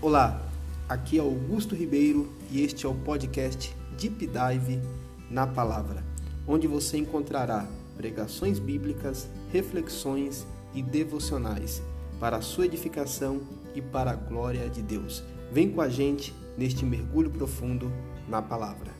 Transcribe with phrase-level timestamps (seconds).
[0.00, 0.40] Olá,
[0.88, 4.80] aqui é Augusto Ribeiro e este é o podcast Deep Dive
[5.28, 6.04] na Palavra,
[6.46, 7.66] onde você encontrará
[7.96, 11.82] pregações bíblicas, reflexões e devocionais
[12.20, 13.40] para a sua edificação
[13.74, 15.24] e para a glória de Deus.
[15.50, 17.90] Vem com a gente neste mergulho profundo
[18.28, 18.92] na Palavra.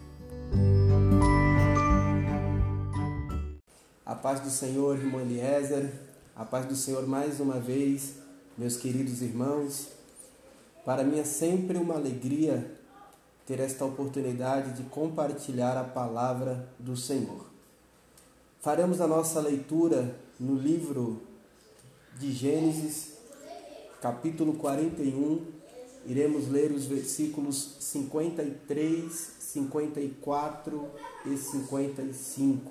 [4.05, 5.93] A paz do Senhor, irmão Eliezer,
[6.35, 8.17] a paz do Senhor mais uma vez,
[8.59, 9.98] meus queridos irmãos.
[10.85, 12.79] Para mim é sempre uma alegria
[13.47, 17.47] ter esta oportunidade de compartilhar a palavra do Senhor.
[18.61, 21.23] Faremos a nossa leitura no livro
[22.19, 23.15] de Gênesis,
[24.03, 25.47] capítulo 41.
[26.07, 30.89] Iremos ler os versículos 53, 54
[31.25, 32.71] e 55.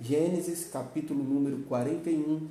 [0.00, 2.48] Gênesis, capítulo número 41,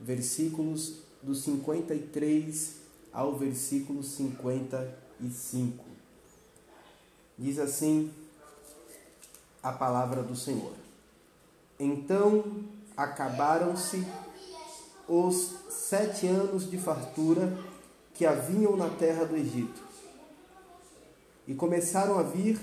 [0.00, 2.81] versículos do 53
[3.12, 5.84] ao versículo 55.
[7.38, 8.10] Diz assim
[9.62, 10.72] a palavra do Senhor:
[11.78, 12.64] Então
[12.96, 14.06] acabaram-se
[15.06, 17.58] os sete anos de fartura
[18.14, 19.82] que haviam na terra do Egito,
[21.46, 22.58] e começaram a vir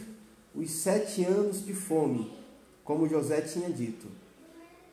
[0.56, 2.34] os sete anos de fome,
[2.84, 4.08] como José tinha dito.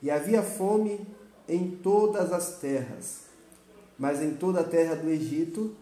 [0.03, 1.01] E havia fome
[1.49, 3.26] em todas as terras
[3.99, 5.75] mas em toda a terra do Egito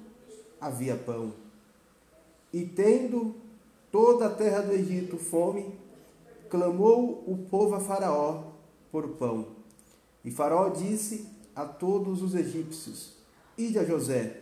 [0.61, 1.33] havia pão.
[2.53, 3.34] E tendo
[3.91, 5.75] toda a terra do Egito fome,
[6.48, 8.45] clamou o povo a Faraó
[8.91, 9.48] por pão.
[10.25, 13.15] E Faraó disse a todos os egípcios:
[13.59, 14.41] Ide a José,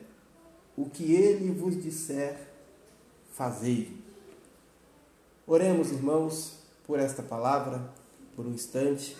[0.76, 2.48] o que ele vos disser,
[3.32, 3.96] fazei.
[5.46, 7.90] Oremos, irmãos, por esta palavra,
[8.36, 9.16] por um instante.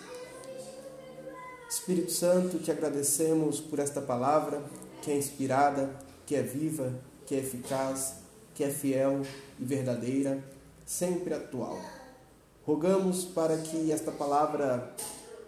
[1.73, 4.61] Espírito Santo, te agradecemos por esta palavra
[5.01, 5.89] que é inspirada,
[6.23, 6.93] que é viva,
[7.25, 8.17] que é eficaz,
[8.53, 9.23] que é fiel
[9.59, 10.41] e verdadeira,
[10.85, 11.75] sempre atual.
[12.63, 14.93] Rogamos para que esta palavra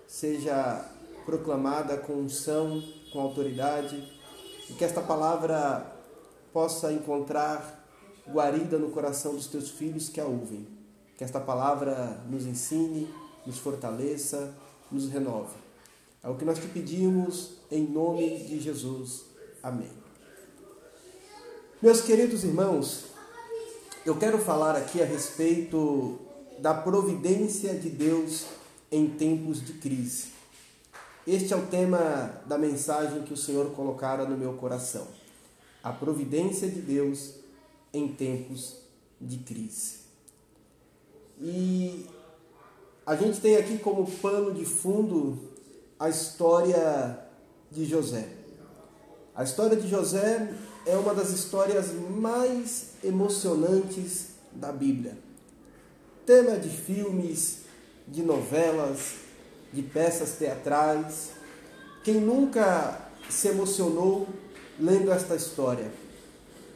[0.07, 0.83] seja
[1.27, 2.83] proclamada com unção,
[3.13, 3.95] com autoridade,
[4.67, 5.95] e que esta palavra
[6.51, 7.85] possa encontrar
[8.27, 10.67] guarida no coração dos teus filhos que a ouvem.
[11.19, 13.07] Que esta palavra nos ensine,
[13.45, 14.55] nos fortaleça,
[14.91, 15.64] nos renove.
[16.25, 19.25] É o que nós te pedimos em nome de Jesus.
[19.61, 19.91] Amém.
[21.79, 23.05] Meus queridos irmãos,
[24.03, 26.17] eu quero falar aqui a respeito
[26.57, 28.47] da providência de Deus
[28.91, 30.29] em tempos de crise.
[31.27, 35.07] Este é o tema da mensagem que o Senhor colocara no meu coração.
[35.83, 37.35] A providência de Deus
[37.93, 38.77] em tempos
[39.21, 39.99] de crise.
[41.39, 42.07] E
[43.05, 45.53] a gente tem aqui como pano de fundo
[45.99, 47.19] a história
[47.71, 48.27] de José.
[49.33, 50.53] A história de José
[50.85, 55.17] é uma das histórias mais emocionantes da Bíblia.
[56.25, 57.59] Tema de filmes,
[58.07, 59.15] de novelas,
[59.71, 61.31] de peças teatrais.
[62.03, 64.27] Quem nunca se emocionou
[64.79, 65.91] lendo esta história?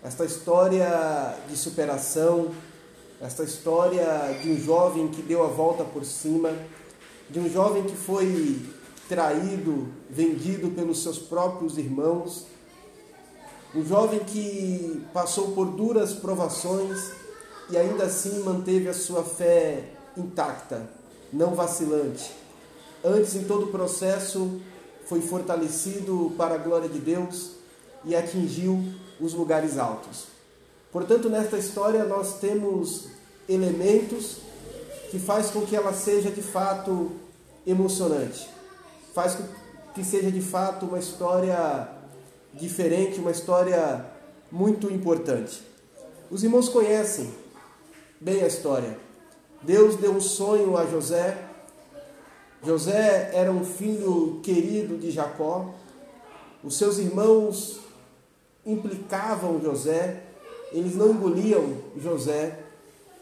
[0.01, 2.51] Esta história de superação,
[3.19, 6.53] esta história de um jovem que deu a volta por cima,
[7.29, 8.78] de um jovem que foi
[9.09, 12.45] traído, vendido pelos seus próprios irmãos,
[13.75, 17.11] um jovem que passou por duras provações
[17.71, 19.83] e ainda assim manteve a sua fé
[20.15, 20.87] intacta,
[21.33, 22.31] não vacilante.
[23.03, 24.61] Antes, em todo o processo,
[25.05, 27.51] foi fortalecido para a glória de Deus
[28.05, 28.79] e atingiu
[29.19, 30.27] os lugares altos.
[30.91, 33.07] Portanto, nesta história nós temos
[33.47, 34.37] elementos
[35.09, 37.11] que faz com que ela seja de fato
[37.65, 38.58] emocionante
[39.13, 39.37] faz
[39.93, 41.89] que seja de fato uma história
[42.53, 44.05] diferente, uma história
[44.51, 45.61] muito importante.
[46.29, 47.33] Os irmãos conhecem
[48.19, 48.97] bem a história.
[49.61, 51.37] Deus deu um sonho a José.
[52.63, 55.73] José era um filho querido de Jacó.
[56.63, 57.79] Os seus irmãos
[58.65, 60.23] implicavam José,
[60.71, 62.59] eles não engoliam José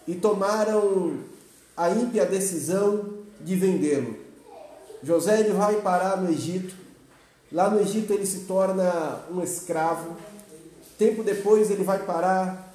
[0.08, 1.20] e tomaram
[1.76, 4.27] a ímpia decisão de vendê-lo.
[5.04, 6.76] José ele vai parar no Egito.
[7.52, 10.18] Lá no Egito ele se torna um escravo.
[10.98, 12.74] Tempo depois ele vai parar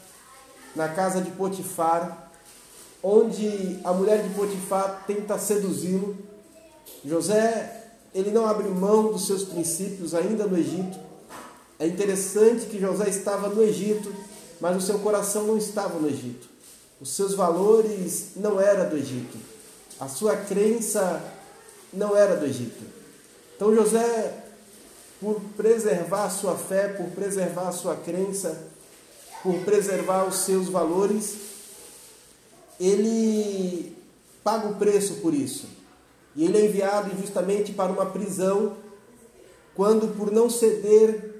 [0.74, 2.30] na casa de Potifar,
[3.02, 6.16] onde a mulher de Potifar tenta seduzi-lo.
[7.04, 7.82] José
[8.14, 10.98] ele não abre mão dos seus princípios ainda no Egito.
[11.78, 14.14] É interessante que José estava no Egito,
[14.60, 16.48] mas o seu coração não estava no Egito.
[17.00, 19.36] Os seus valores não eram do Egito.
[19.98, 21.20] A sua crença
[21.92, 22.82] não era do Egito.
[23.56, 24.44] Então José,
[25.20, 28.70] por preservar sua fé, por preservar sua crença,
[29.42, 31.36] por preservar os seus valores,
[32.80, 33.96] ele
[34.42, 35.66] paga o preço por isso.
[36.34, 38.76] E ele é enviado injustamente para uma prisão
[39.74, 41.32] quando, por não ceder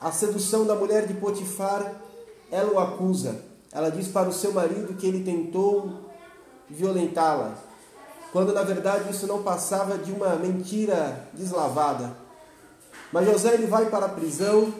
[0.00, 2.00] à sedução da mulher de Potifar,
[2.50, 3.40] ela o acusa.
[3.72, 5.92] Ela diz para o seu marido que ele tentou
[6.68, 7.58] violentá-la,
[8.32, 12.16] quando na verdade isso não passava de uma mentira deslavada.
[13.12, 14.72] Mas José ele vai para a prisão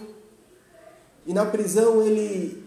[1.27, 2.65] e na prisão ele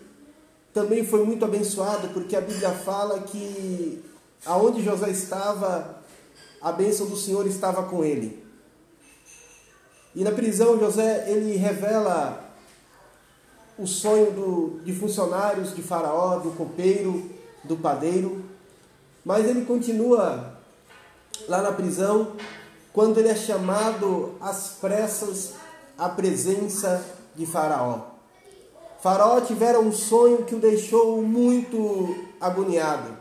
[0.73, 4.03] também foi muito abençoado, porque a Bíblia fala que
[4.45, 6.01] aonde José estava,
[6.61, 8.43] a bênção do Senhor estava com ele.
[10.15, 12.45] E na prisão José ele revela
[13.77, 17.29] o sonho do, de funcionários de Faraó, do copeiro,
[17.63, 18.43] do padeiro,
[19.23, 20.58] mas ele continua
[21.49, 22.33] lá na prisão
[22.93, 25.53] quando ele é chamado às pressas
[25.97, 27.03] à presença
[27.35, 28.01] de Faraó.
[29.01, 33.17] Faraó tivera um sonho que o deixou muito agoniado.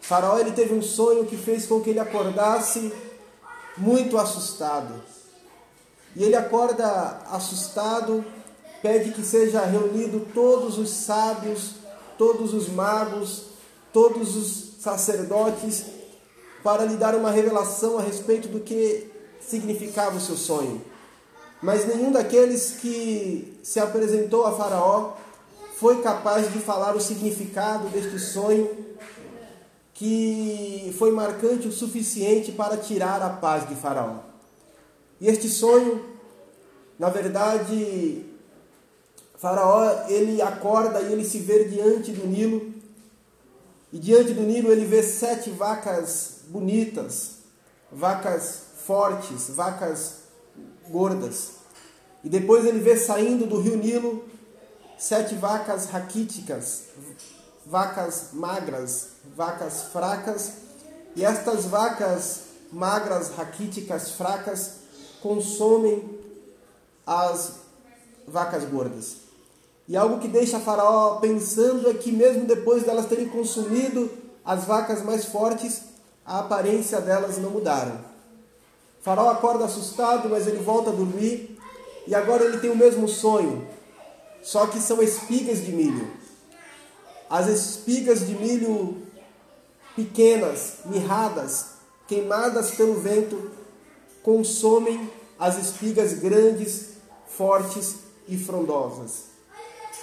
[0.00, 2.92] Faraó ele teve um sonho que fez com que ele acordasse
[3.76, 4.94] muito assustado.
[6.16, 8.24] E ele acorda assustado,
[8.82, 11.74] pede que seja reunido todos os sábios,
[12.16, 13.44] todos os magos,
[13.92, 15.99] todos os sacerdotes
[16.62, 19.10] para lhe dar uma revelação a respeito do que
[19.40, 20.82] significava o seu sonho.
[21.62, 25.12] Mas nenhum daqueles que se apresentou a Faraó
[25.76, 28.90] foi capaz de falar o significado deste sonho
[29.94, 34.20] que foi marcante o suficiente para tirar a paz de Faraó.
[35.20, 36.02] E este sonho,
[36.98, 38.24] na verdade,
[39.36, 42.72] Faraó, ele acorda e ele se vê diante do Nilo,
[43.92, 47.36] e diante do Nilo ele vê sete vacas bonitas,
[47.90, 50.14] vacas fortes, vacas
[50.88, 51.52] gordas.
[52.22, 54.28] E depois ele vê saindo do rio Nilo
[54.98, 56.82] sete vacas raquíticas,
[57.64, 60.52] vacas magras, vacas fracas.
[61.16, 64.72] E estas vacas magras, raquíticas, fracas,
[65.22, 66.18] consomem
[67.06, 67.54] as
[68.28, 69.16] vacas gordas.
[69.88, 74.08] E algo que deixa Faraó pensando é que, mesmo depois delas terem consumido
[74.44, 75.82] as vacas mais fortes,
[76.30, 77.98] a aparência delas não mudaram.
[79.02, 81.58] Faraó acorda assustado, mas ele volta a dormir
[82.06, 83.66] e agora ele tem o mesmo sonho,
[84.40, 86.08] só que são espigas de milho.
[87.28, 89.02] As espigas de milho
[89.96, 91.70] pequenas, mirradas,
[92.06, 93.50] queimadas pelo vento,
[94.22, 96.90] consomem as espigas grandes,
[97.26, 97.96] fortes
[98.28, 99.30] e frondosas.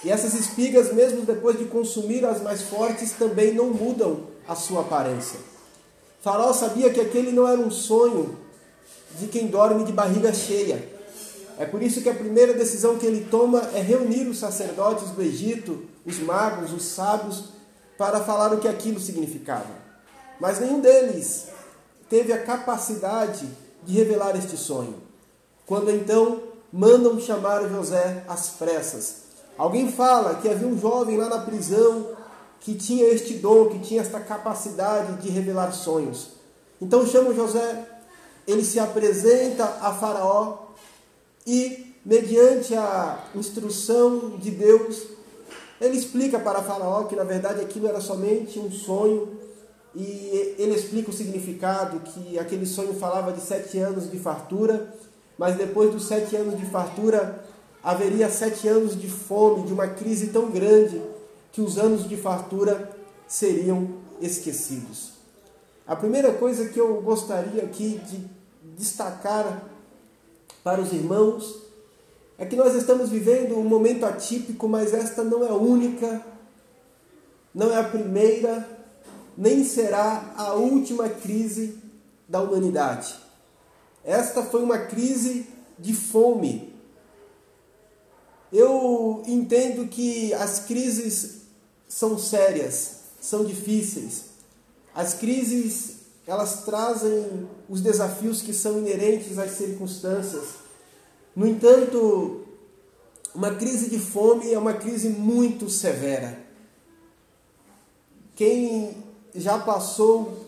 [0.04, 4.82] E essas espigas, mesmo depois de consumir as mais fortes, também não mudam a sua
[4.82, 5.57] aparência.
[6.20, 8.38] Faraó sabia que aquele não era um sonho
[9.18, 10.96] de quem dorme de barriga cheia.
[11.58, 15.22] É por isso que a primeira decisão que ele toma é reunir os sacerdotes do
[15.22, 17.44] Egito, os magos, os sábios,
[17.96, 19.88] para falar o que aquilo significava.
[20.40, 21.46] Mas nenhum deles
[22.08, 23.48] teve a capacidade
[23.84, 24.94] de revelar este sonho.
[25.66, 26.42] Quando então
[26.72, 29.28] mandam chamar José às pressas.
[29.56, 32.06] Alguém fala que havia um jovem lá na prisão
[32.60, 36.30] que tinha este dom, que tinha esta capacidade de revelar sonhos.
[36.80, 37.86] Então chama José,
[38.46, 40.68] ele se apresenta a Faraó
[41.46, 45.04] e, mediante a instrução de Deus,
[45.80, 49.38] ele explica para Faraó que na verdade aquilo era somente um sonho
[49.94, 54.94] e ele explica o significado que aquele sonho falava de sete anos de fartura,
[55.36, 57.44] mas depois dos sete anos de fartura
[57.82, 61.00] haveria sete anos de fome, de uma crise tão grande
[61.52, 63.88] que os anos de fartura seriam
[64.20, 65.12] esquecidos.
[65.86, 68.28] A primeira coisa que eu gostaria aqui de
[68.76, 69.64] destacar
[70.62, 71.62] para os irmãos
[72.36, 76.24] é que nós estamos vivendo um momento atípico, mas esta não é a única,
[77.54, 78.68] não é a primeira,
[79.36, 81.78] nem será a última crise
[82.28, 83.16] da humanidade.
[84.04, 85.46] Esta foi uma crise
[85.78, 86.72] de fome.
[88.52, 91.42] Eu entendo que as crises
[91.88, 94.24] são sérias, são difíceis.
[94.94, 100.44] As crises, elas trazem os desafios que são inerentes às circunstâncias.
[101.36, 102.44] No entanto,
[103.34, 106.38] uma crise de fome é uma crise muito severa.
[108.34, 108.96] Quem
[109.34, 110.46] já passou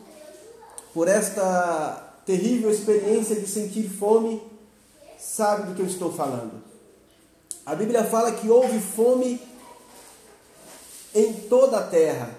[0.94, 4.42] por esta terrível experiência de sentir fome,
[5.18, 6.69] sabe do que eu estou falando.
[7.64, 9.40] A Bíblia fala que houve fome
[11.14, 12.30] em toda a terra.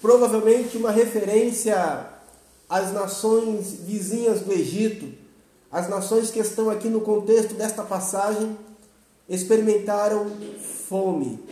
[0.00, 2.06] Provavelmente uma referência
[2.68, 5.06] às nações vizinhas do Egito,
[5.70, 8.56] as nações que estão aqui no contexto desta passagem,
[9.28, 10.30] experimentaram
[10.88, 11.42] fome.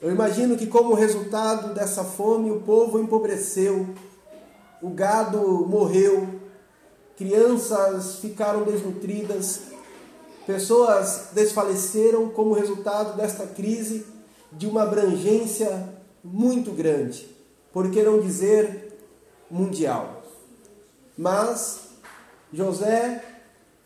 [0.00, 3.88] Eu imagino que, como resultado dessa fome, o povo empobreceu,
[4.82, 6.40] o gado morreu,
[7.16, 9.60] crianças ficaram desnutridas,
[10.46, 14.06] pessoas desfaleceram como resultado desta crise
[14.52, 17.28] de uma abrangência muito grande,
[17.72, 18.96] por que não dizer
[19.50, 20.22] mundial.
[21.18, 21.80] Mas
[22.52, 23.22] José,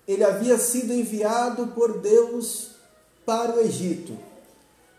[0.06, 2.72] ele havia sido enviado por Deus
[3.24, 4.16] para o Egito.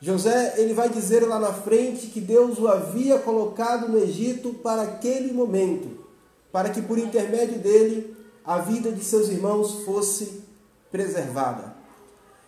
[0.01, 4.81] José, ele vai dizer lá na frente que Deus o havia colocado no Egito para
[4.81, 6.05] aquele momento,
[6.51, 10.41] para que por intermédio dele a vida de seus irmãos fosse
[10.91, 11.75] preservada.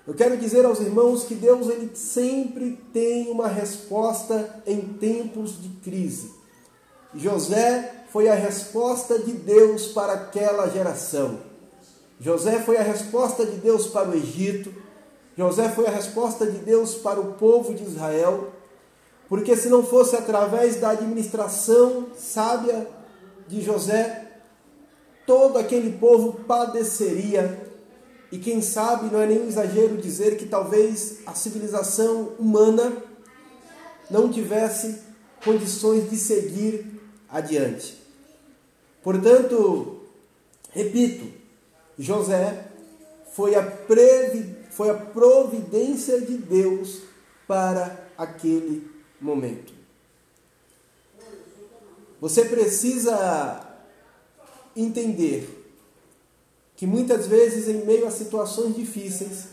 [0.06, 5.70] Eu quero dizer aos irmãos que Deus ele sempre tem uma resposta em tempos de
[5.82, 6.30] crise.
[7.16, 11.40] José foi a resposta de Deus para aquela geração.
[12.20, 14.74] José foi a resposta de Deus para o Egito.
[15.38, 18.52] José foi a resposta de Deus para o povo de Israel.
[19.30, 22.88] Porque se não fosse através da administração sábia
[23.48, 24.34] de José,
[25.26, 27.63] todo aquele povo padeceria
[28.34, 32.98] e quem sabe não é nenhum exagero dizer que talvez a civilização humana
[34.10, 35.04] não tivesse
[35.46, 37.00] condições de seguir
[37.30, 37.96] adiante.
[39.04, 40.02] Portanto,
[40.72, 41.32] repito,
[41.96, 42.70] José
[43.34, 43.72] foi a,
[44.72, 47.04] foi a providência de Deus
[47.48, 48.90] para aquele
[49.22, 49.72] momento.
[52.20, 53.78] Você precisa
[54.76, 55.63] entender
[56.76, 59.46] que muitas vezes, em meio a situações difíceis,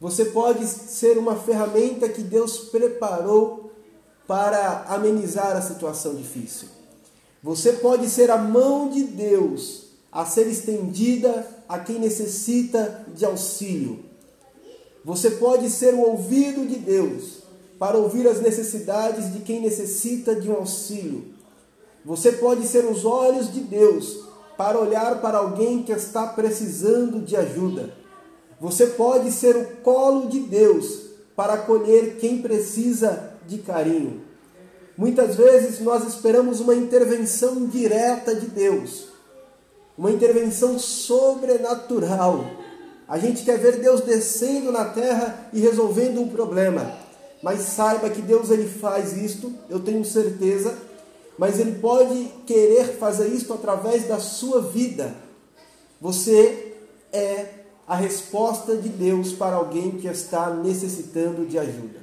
[0.00, 3.72] você pode ser uma ferramenta que Deus preparou
[4.26, 6.68] para amenizar a situação difícil.
[7.42, 14.00] Você pode ser a mão de Deus a ser estendida a quem necessita de auxílio.
[15.04, 17.38] Você pode ser o ouvido de Deus
[17.78, 21.24] para ouvir as necessidades de quem necessita de um auxílio.
[22.04, 24.27] Você pode ser os olhos de Deus
[24.58, 27.94] para olhar para alguém que está precisando de ajuda.
[28.60, 31.02] Você pode ser o colo de Deus
[31.36, 34.20] para acolher quem precisa de carinho.
[34.96, 39.06] Muitas vezes nós esperamos uma intervenção direta de Deus,
[39.96, 42.44] uma intervenção sobrenatural.
[43.06, 46.94] A gente quer ver Deus descendo na terra e resolvendo um problema.
[47.40, 50.87] Mas saiba que Deus ele faz isto, eu tenho certeza,
[51.38, 55.14] mas ele pode querer fazer isso através da sua vida.
[56.00, 56.74] Você
[57.12, 57.46] é
[57.86, 62.00] a resposta de Deus para alguém que está necessitando de ajuda.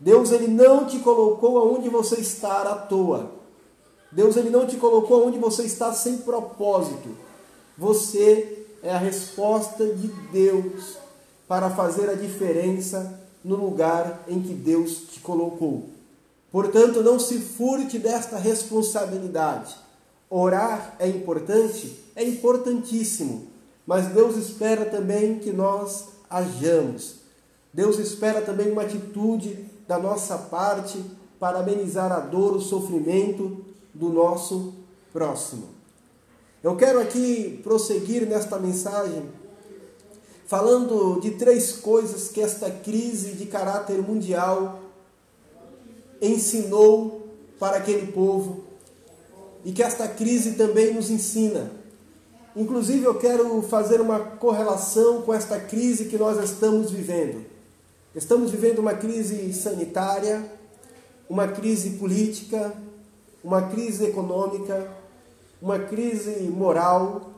[0.00, 3.32] Deus ele não te colocou aonde você está à toa.
[4.10, 7.10] Deus ele não te colocou aonde você está sem propósito.
[7.76, 10.96] Você é a resposta de Deus
[11.46, 15.97] para fazer a diferença no lugar em que Deus te colocou.
[16.50, 19.76] Portanto, não se furte desta responsabilidade.
[20.30, 22.04] Orar é importante?
[22.16, 23.48] É importantíssimo.
[23.86, 27.16] Mas Deus espera também que nós hajamos.
[27.72, 31.02] Deus espera também uma atitude da nossa parte
[31.38, 33.64] para amenizar a dor, o sofrimento
[33.94, 34.74] do nosso
[35.12, 35.68] próximo.
[36.62, 39.22] Eu quero aqui prosseguir nesta mensagem
[40.46, 44.80] falando de três coisas que esta crise de caráter mundial
[46.20, 48.64] ensinou para aquele povo
[49.64, 51.70] e que esta crise também nos ensina.
[52.54, 57.44] Inclusive, eu quero fazer uma correlação com esta crise que nós estamos vivendo.
[58.14, 60.44] Estamos vivendo uma crise sanitária,
[61.28, 62.72] uma crise política,
[63.44, 64.90] uma crise econômica,
[65.60, 67.30] uma crise moral.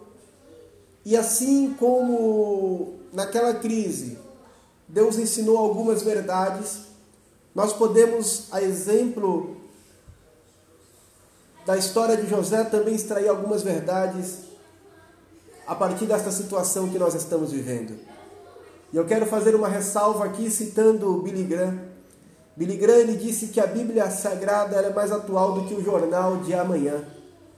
[1.04, 4.16] E assim como naquela crise
[4.92, 6.80] Deus ensinou algumas verdades,
[7.54, 9.56] nós podemos, a exemplo
[11.66, 14.50] da história de José, também extrair algumas verdades
[15.66, 17.98] a partir desta situação que nós estamos vivendo.
[18.92, 21.78] E eu quero fazer uma ressalva aqui citando Billy Graham.
[22.56, 26.38] Billy Graham ele disse que a Bíblia Sagrada é mais atual do que o jornal
[26.38, 27.04] de amanhã.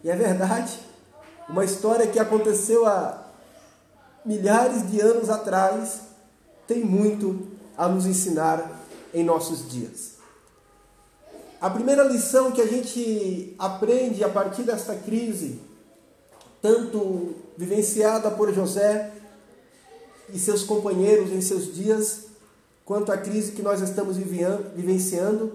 [0.04, 0.78] E é verdade.
[1.48, 3.26] Uma história que aconteceu há
[4.24, 6.00] milhares de anos atrás
[6.66, 8.81] tem muito a nos ensinar
[9.12, 10.12] em nossos dias.
[11.60, 15.60] A primeira lição que a gente aprende a partir desta crise,
[16.60, 19.12] tanto vivenciada por José
[20.32, 22.24] e seus companheiros em seus dias,
[22.84, 25.52] quanto a crise que nós estamos vivenciando,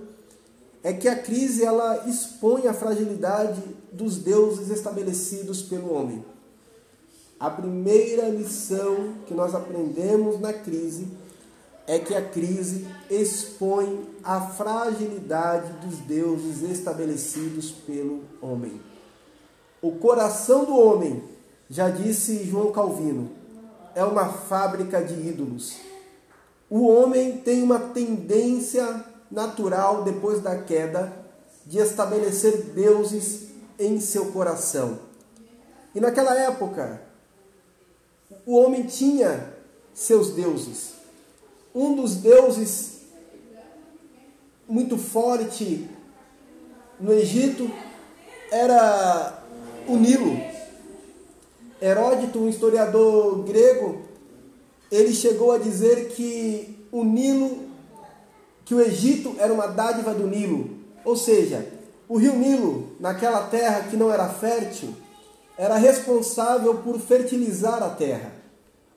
[0.81, 3.61] é que a crise ela expõe a fragilidade
[3.91, 6.23] dos deuses estabelecidos pelo homem.
[7.37, 11.07] A primeira lição que nós aprendemos na crise
[11.87, 18.81] é que a crise expõe a fragilidade dos deuses estabelecidos pelo homem.
[19.81, 21.23] O coração do homem,
[21.69, 23.31] já disse João Calvino,
[23.95, 25.77] é uma fábrica de ídolos.
[26.69, 31.13] O homem tem uma tendência natural, depois da queda,
[31.65, 33.47] de estabelecer deuses
[33.79, 34.99] em seu coração.
[35.95, 37.01] E naquela época,
[38.45, 39.53] o homem tinha
[39.93, 40.96] seus deuses.
[41.73, 43.01] Um dos deuses
[44.67, 45.87] muito forte
[46.99, 47.69] no Egito
[48.51, 49.43] era
[49.87, 50.39] o Nilo.
[51.81, 54.01] Heródoto, um historiador grego,
[54.91, 57.67] ele chegou a dizer que o Nilo,
[58.65, 60.77] que o Egito era uma dádiva do Nilo.
[61.05, 61.67] Ou seja,
[62.09, 64.93] o rio Nilo, naquela terra que não era fértil,
[65.57, 68.31] era responsável por fertilizar a terra.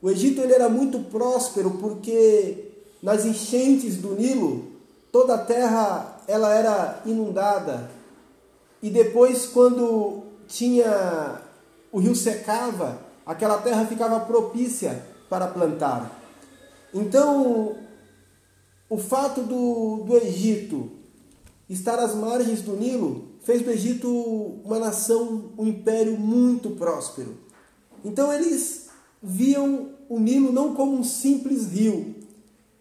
[0.03, 4.73] O Egito ele era muito próspero porque nas enchentes do Nilo
[5.13, 7.91] toda a terra ela era inundada
[8.83, 11.43] e depois quando tinha
[11.93, 16.19] o rio secava aquela terra ficava propícia para plantar.
[16.95, 17.77] Então
[18.89, 20.91] o fato do, do Egito
[21.69, 24.09] estar às margens do Nilo fez do Egito
[24.65, 27.37] uma nação, um império muito próspero.
[28.05, 28.90] Então eles
[29.23, 32.15] viam o Nilo não como um simples rio,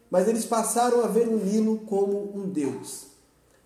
[0.10, 3.08] mas eles passaram a ver o Nilo como um Deus.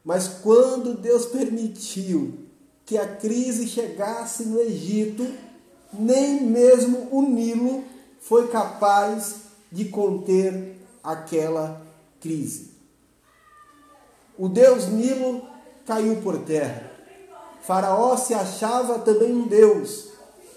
[0.03, 2.33] Mas quando Deus permitiu
[2.85, 5.25] que a crise chegasse no Egito,
[5.93, 7.83] nem mesmo o Nilo
[8.19, 9.35] foi capaz
[9.71, 11.81] de conter aquela
[12.19, 12.71] crise.
[14.37, 15.45] O Deus Nilo
[15.85, 16.91] caiu por terra.
[17.61, 20.09] Faraó se achava também um Deus,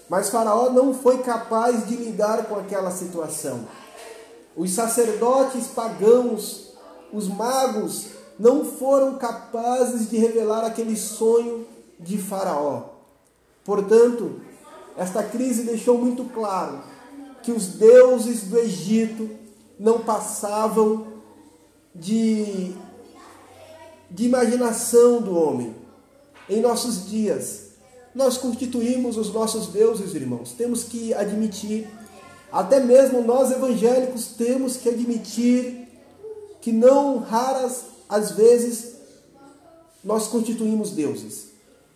[0.09, 3.67] mas Faraó não foi capaz de lidar com aquela situação.
[4.55, 6.73] Os sacerdotes pagãos,
[7.11, 8.07] os magos,
[8.39, 11.67] não foram capazes de revelar aquele sonho
[11.99, 12.83] de Faraó.
[13.63, 14.41] Portanto,
[14.95, 16.81] esta crise deixou muito claro
[17.43, 19.29] que os deuses do Egito
[19.79, 21.07] não passavam
[21.93, 22.75] de
[24.09, 25.75] de imaginação do homem.
[26.49, 27.66] Em nossos dias,
[28.17, 30.51] nós constituímos os nossos deuses, irmãos.
[30.51, 31.87] Temos que admitir,
[32.51, 35.87] até mesmo nós evangélicos temos que admitir
[36.59, 38.95] que não raras às vezes
[40.03, 41.49] nós constituímos deuses.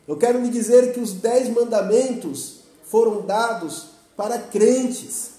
[0.08, 5.32] Eu quero lhe dizer que os dez mandamentos foram dados para crentes.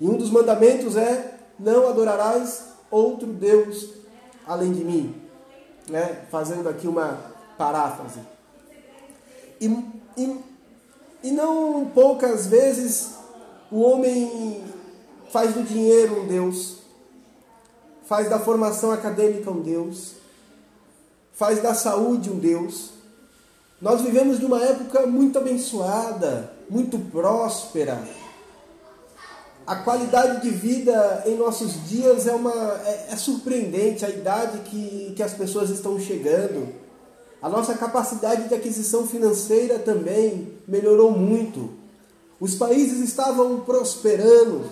[0.00, 3.88] E um dos mandamentos é: não adorarás outro Deus
[4.46, 5.22] além de mim
[5.88, 7.18] né, fazendo aqui uma
[7.58, 8.20] paráfrase.
[9.62, 9.68] E,
[10.20, 10.40] e,
[11.22, 13.10] e não poucas vezes
[13.70, 14.60] o homem
[15.30, 16.78] faz do dinheiro um Deus,
[18.04, 20.14] faz da formação acadêmica um Deus,
[21.32, 22.90] faz da saúde um Deus.
[23.80, 28.02] Nós vivemos numa época muito abençoada, muito próspera,
[29.64, 32.52] a qualidade de vida em nossos dias é, uma,
[32.84, 36.81] é, é, surpreendente, a idade que, que as pessoas estão chegando.
[37.42, 41.70] A nossa capacidade de aquisição financeira também melhorou muito.
[42.40, 44.64] Os países estavam prosperando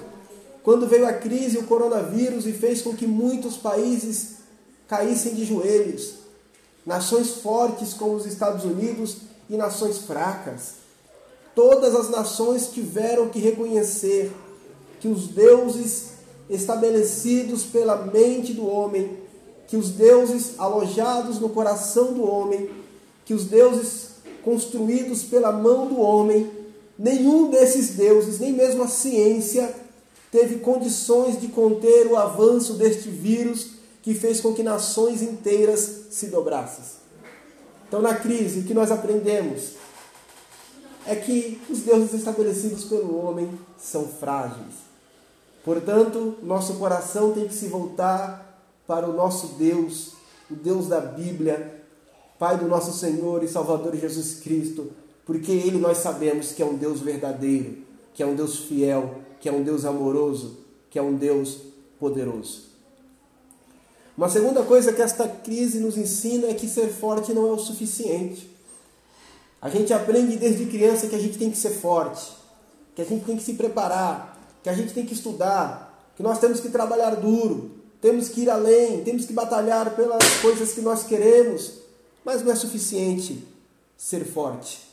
[0.62, 4.37] quando veio a crise, o coronavírus, e fez com que muitos países
[4.87, 6.14] caíssem de joelhos.
[6.87, 9.16] Nações fortes como os Estados Unidos
[9.48, 10.74] e nações fracas.
[11.54, 14.33] Todas as nações tiveram que reconhecer
[15.00, 16.11] que os deuses
[16.48, 19.18] estabelecidos pela mente do homem,
[19.70, 22.68] que os deuses alojados no coração do homem,
[23.24, 24.11] que os deuses
[24.42, 26.50] construídos pela mão do homem,
[26.98, 29.72] nenhum desses deuses, nem mesmo a ciência,
[30.33, 36.26] teve condições de conter o avanço deste vírus que fez com que nações inteiras se
[36.26, 36.85] dobrassem.
[37.87, 39.74] Então, na crise, o que nós aprendemos
[41.06, 44.90] é que os deuses estabelecidos pelo homem são frágeis.
[45.64, 48.49] Portanto, nosso coração tem que se voltar
[48.90, 50.14] para o nosso Deus,
[50.50, 51.81] o Deus da Bíblia,
[52.40, 54.90] Pai do nosso Senhor e Salvador Jesus Cristo,
[55.24, 59.48] porque Ele nós sabemos que é um Deus verdadeiro, que é um Deus fiel, que
[59.48, 60.59] é um Deus amoroso,
[60.90, 61.59] que é um Deus
[62.00, 62.62] poderoso.
[64.18, 67.59] Uma segunda coisa que esta crise nos ensina é que ser forte não é o
[67.59, 68.50] suficiente.
[69.62, 72.33] A gente aprende desde criança que a gente tem que ser forte,
[72.96, 76.40] que a gente tem que se preparar, que a gente tem que estudar, que nós
[76.40, 81.04] temos que trabalhar duro, temos que ir além, temos que batalhar pelas coisas que nós
[81.04, 81.80] queremos,
[82.24, 83.46] mas não é suficiente
[83.96, 84.88] ser forte.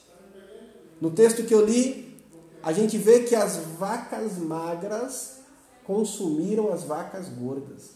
[1.00, 2.18] No texto que eu li,
[2.62, 5.38] a gente vê que as vacas magras
[5.86, 7.92] consumiram as vacas gordas.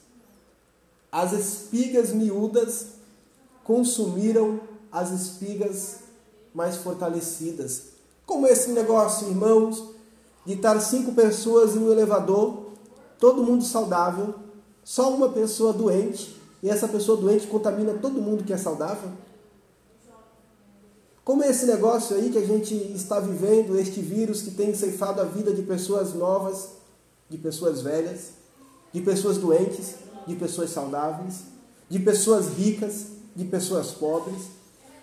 [1.11, 2.87] As espigas miúdas
[3.65, 5.99] consumiram as espigas
[6.53, 7.83] mais fortalecidas.
[8.25, 9.91] Como esse negócio, irmãos,
[10.45, 12.71] de estar cinco pessoas em um elevador,
[13.19, 14.35] todo mundo saudável,
[14.91, 19.09] só uma pessoa doente, e essa pessoa doente contamina todo mundo que é saudável?
[21.23, 25.21] Como é esse negócio aí que a gente está vivendo, este vírus que tem ceifado
[25.21, 26.71] a vida de pessoas novas,
[27.29, 28.31] de pessoas velhas,
[28.91, 29.95] de pessoas doentes,
[30.27, 31.35] de pessoas saudáveis,
[31.87, 34.41] de pessoas ricas, de pessoas pobres.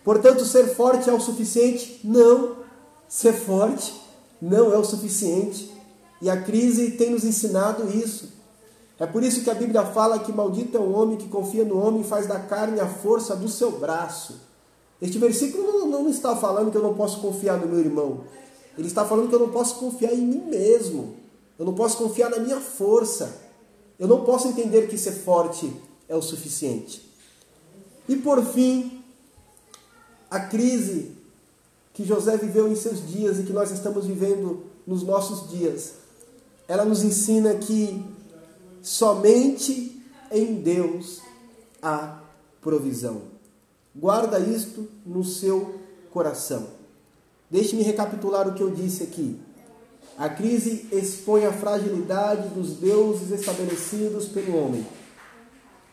[0.05, 1.99] Portanto, ser forte é o suficiente?
[2.05, 2.57] Não.
[3.09, 3.99] Ser forte
[4.39, 5.73] não é o suficiente.
[6.21, 8.37] E a crise tem nos ensinado isso.
[8.99, 11.79] É por isso que a Bíblia fala que maldito é o homem que confia no
[11.79, 14.41] homem e faz da carne a força do seu braço.
[15.01, 18.25] Este versículo não, não está falando que eu não posso confiar no meu irmão.
[18.77, 21.15] Ele está falando que eu não posso confiar em mim mesmo.
[21.59, 23.41] Eu não posso confiar na minha força.
[23.99, 25.73] Eu não posso entender que ser forte
[26.09, 27.09] é o suficiente.
[28.09, 29.05] E por fim,
[30.31, 31.13] a crise
[31.93, 35.95] que José viveu em seus dias e que nós estamos vivendo nos nossos dias,
[36.67, 38.05] ela nos ensina que
[38.83, 41.21] somente em Deus
[41.83, 42.21] há
[42.61, 43.23] provisão.
[43.95, 46.69] Guarda isto no seu coração.
[47.51, 49.41] Deixe-me recapitular o que eu disse aqui.
[50.17, 54.87] A crise expõe a fragilidade dos deuses estabelecidos pelo homem.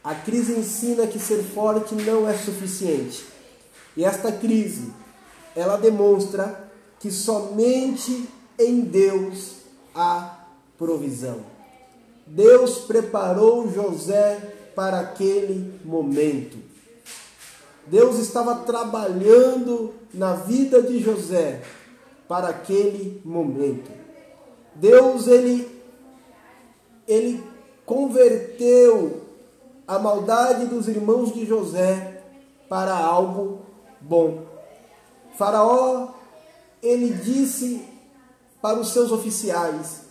[0.03, 3.25] A crise ensina que ser forte não é suficiente.
[3.95, 4.91] E esta crise,
[5.55, 6.69] ela demonstra
[6.99, 8.27] que somente
[8.59, 9.57] em Deus
[9.93, 10.45] há
[10.77, 11.54] provisão.
[12.25, 16.57] Deus preparou José para aquele momento.
[17.87, 21.61] Deus estava trabalhando na vida de José
[22.27, 23.91] para aquele momento.
[24.73, 25.73] Deus ele
[27.07, 27.43] ele
[27.85, 29.21] converteu
[29.87, 32.23] a maldade dos irmãos de José
[32.67, 33.59] para algo
[34.01, 34.45] bom.
[35.37, 36.09] Faraó
[36.81, 37.85] ele disse
[38.61, 40.04] para os seus oficiais: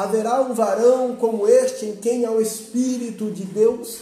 [0.00, 3.98] Haverá um varão como este em quem há o espírito de Deus?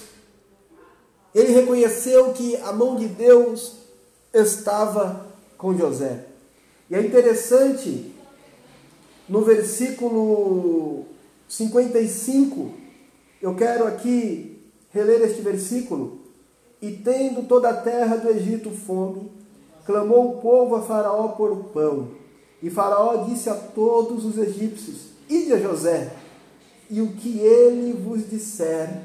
[1.34, 3.72] Ele reconheceu que a mão de Deus
[4.32, 6.24] estava com José.
[6.88, 8.12] E é interessante,
[9.28, 11.04] no versículo
[11.48, 12.70] 55,
[13.42, 14.56] eu quero aqui
[14.90, 16.20] reler este versículo.
[16.80, 19.32] E tendo toda a terra do Egito fome,
[19.84, 22.10] clamou o povo a Faraó por pão.
[22.62, 26.12] E Faraó disse a todos os egípcios: Ide a José,
[26.90, 29.02] e o que ele vos disser,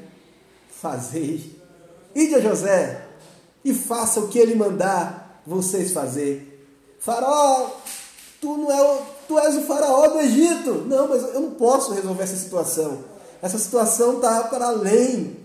[0.68, 1.58] fazei.
[2.14, 3.06] Ide a José
[3.64, 6.50] e faça o que ele mandar vocês fazer.
[6.98, 7.70] Faraó,
[8.40, 10.84] tu não é o, tu és o faraó do Egito.
[10.86, 13.04] Não, mas eu não posso resolver essa situação.
[13.42, 15.36] Essa situação está para além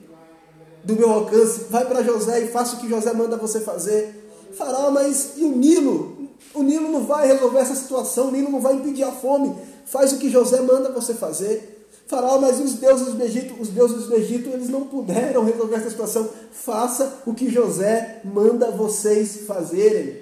[0.84, 1.65] do meu alcance.
[1.70, 4.30] Vai para José e faça o que José manda você fazer.
[4.58, 6.30] Faraó, mas e o Nilo?
[6.54, 9.56] O Nilo não vai resolver essa situação, o Nilo não vai impedir a fome.
[9.89, 11.88] Faz o que José manda você fazer.
[12.08, 15.89] Faraó, mas os deuses do Egito, os deuses do Egito, eles não puderam resolver essa
[15.89, 16.30] situação.
[16.52, 20.21] Faça o que José manda vocês fazerem.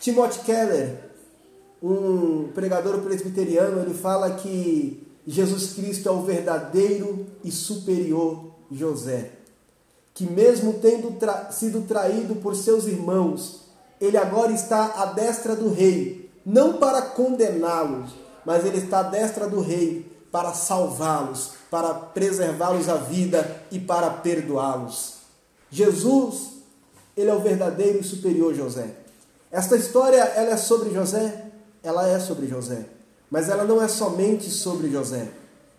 [0.00, 1.10] Timothy Keller,
[1.82, 9.30] um pregador presbiteriano, ele fala que Jesus Cristo é o verdadeiro e superior José,
[10.14, 13.68] que mesmo tendo tra sido traído por seus irmãos,
[14.00, 18.10] ele agora está à destra do rei, não para condená-los,
[18.44, 24.10] mas ele está à destra do rei para salvá-los, para preservá-los a vida e para
[24.10, 25.14] perdoá-los.
[25.70, 26.52] Jesus,
[27.16, 28.94] ele é o verdadeiro e superior José.
[29.50, 31.46] Esta história, ela é sobre José?
[31.82, 32.86] Ela é sobre José.
[33.30, 35.28] Mas ela não é somente sobre José.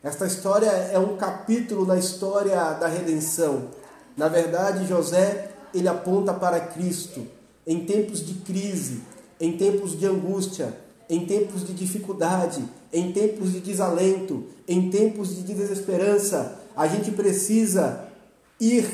[0.04, 3.70] Esta história é um capítulo na história da redenção.
[4.16, 7.28] Na verdade, José, ele aponta para Cristo
[7.66, 9.02] em tempos de crise,
[9.40, 10.76] em tempos de angústia,
[11.10, 18.06] em tempos de dificuldade, em tempos de desalento, em tempos de desesperança, a gente precisa
[18.60, 18.86] ir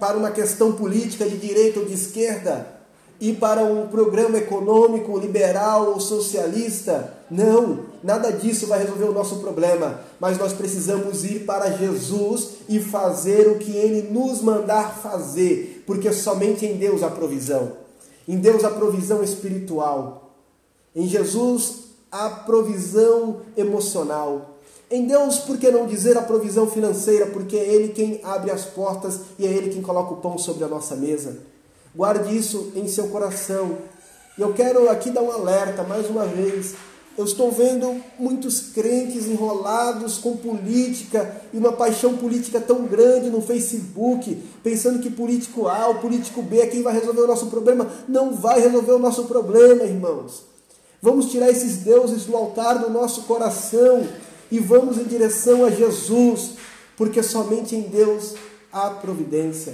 [0.00, 2.66] para uma questão política de direita ou de esquerda,
[3.20, 7.14] ir para um programa econômico liberal ou socialista.
[7.30, 12.80] Não, nada disso vai resolver o nosso problema, mas nós precisamos ir para Jesus e
[12.80, 17.83] fazer o que ele nos mandar fazer, porque somente em Deus há provisão.
[18.26, 20.30] Em Deus há provisão espiritual.
[20.94, 24.50] Em Jesus, a provisão emocional.
[24.90, 27.26] Em Deus, por que não dizer a provisão financeira?
[27.26, 30.64] Porque é Ele quem abre as portas e é Ele quem coloca o pão sobre
[30.64, 31.38] a nossa mesa.
[31.94, 33.78] Guarde isso em seu coração.
[34.38, 36.74] E eu quero aqui dar um alerta mais uma vez
[37.16, 43.40] Eu estou vendo muitos crentes enrolados com política e uma paixão política tão grande no
[43.40, 47.88] Facebook, pensando que político A ou político B é quem vai resolver o nosso problema.
[48.08, 50.42] Não vai resolver o nosso problema, irmãos.
[51.00, 54.08] Vamos tirar esses deuses do altar do nosso coração
[54.50, 56.54] e vamos em direção a Jesus,
[56.96, 58.34] porque somente em Deus
[58.72, 59.72] há providência.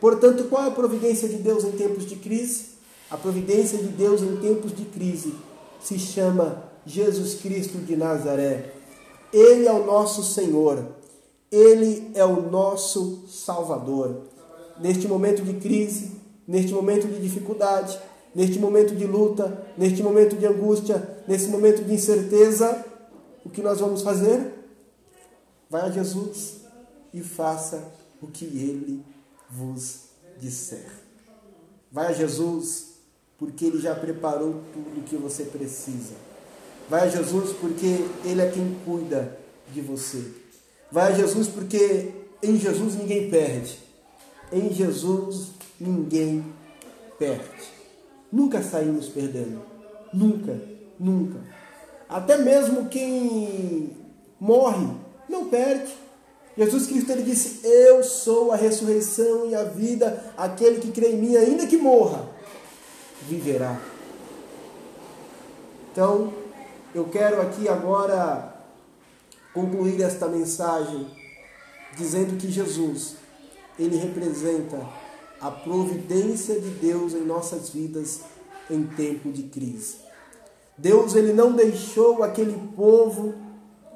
[0.00, 2.78] Portanto, qual é a providência de Deus em tempos de crise?
[3.08, 5.32] A providência de Deus em tempos de crise
[5.80, 8.72] se chama Jesus Cristo de Nazaré.
[9.32, 10.84] Ele é o nosso Senhor.
[11.50, 14.22] Ele é o nosso Salvador.
[14.80, 16.12] Neste momento de crise,
[16.46, 17.98] neste momento de dificuldade,
[18.34, 22.84] neste momento de luta, neste momento de angústia, nesse momento de incerteza,
[23.44, 24.54] o que nós vamos fazer?
[25.70, 26.58] Vai a Jesus
[27.12, 29.04] e faça o que ele
[29.50, 30.90] vos disser.
[31.90, 32.97] Vai a Jesus,
[33.38, 36.14] porque ele já preparou tudo o que você precisa.
[36.88, 39.38] Vai a Jesus, porque ele é quem cuida
[39.72, 40.24] de você.
[40.90, 42.10] Vai a Jesus, porque
[42.42, 43.78] em Jesus ninguém perde.
[44.50, 46.44] Em Jesus ninguém
[47.18, 47.44] perde.
[48.32, 49.62] Nunca saímos perdendo.
[50.12, 50.58] Nunca,
[50.98, 51.40] nunca.
[52.08, 53.90] Até mesmo quem
[54.40, 54.88] morre
[55.28, 55.94] não perde.
[56.56, 61.18] Jesus Cristo ele disse: Eu sou a ressurreição e a vida, aquele que crê em
[61.18, 62.28] mim, ainda que morra,
[63.22, 63.80] viverá.
[65.92, 66.32] Então,
[66.94, 68.54] eu quero aqui agora
[69.52, 71.06] concluir esta mensagem
[71.96, 73.16] dizendo que Jesus,
[73.78, 74.78] ele representa
[75.40, 78.20] a providência de Deus em nossas vidas
[78.70, 79.96] em tempo de crise.
[80.76, 83.34] Deus ele não deixou aquele povo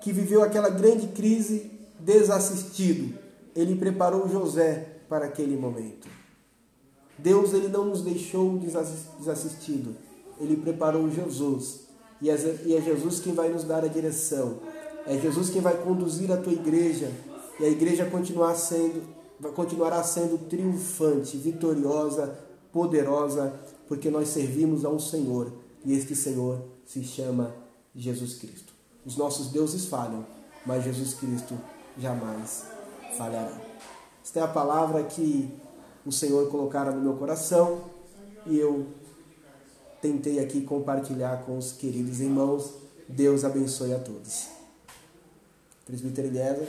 [0.00, 3.16] que viveu aquela grande crise desassistido.
[3.54, 6.08] Ele preparou José para aquele momento.
[7.18, 9.94] Deus ele não nos deixou desassistido.
[10.40, 11.80] Ele preparou Jesus.
[12.20, 14.58] E é Jesus quem vai nos dar a direção.
[15.06, 17.10] É Jesus quem vai conduzir a tua igreja.
[17.58, 19.02] E a igreja continuar sendo,
[19.54, 22.38] continuará sendo triunfante, vitoriosa,
[22.72, 23.52] poderosa,
[23.88, 25.52] porque nós servimos a um Senhor.
[25.84, 27.54] E este Senhor se chama
[27.94, 28.72] Jesus Cristo.
[29.04, 30.24] Os nossos deuses falham,
[30.64, 31.58] mas Jesus Cristo
[31.98, 32.64] jamais
[33.18, 33.60] falhará.
[34.24, 35.50] Esta é a palavra que
[36.04, 37.82] o Senhor colocara no meu coração
[38.46, 38.86] e eu
[40.00, 42.74] tentei aqui compartilhar com os queridos irmãos.
[43.08, 44.48] Deus abençoe a todos.
[45.86, 46.68] Presbítero Eliezer.